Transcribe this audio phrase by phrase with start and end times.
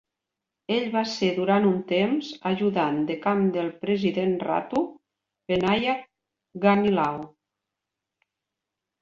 [0.75, 4.83] Ell va ser durant un temps ajudant de camp del President Ratu
[5.53, 5.95] Penaia
[6.67, 7.23] Ganilau.